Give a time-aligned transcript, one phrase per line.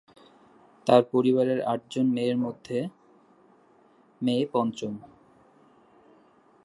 [0.87, 2.77] তার পরিবারের আটজন মেয়ের মধ্যে
[4.21, 4.93] মে পঞ্চম।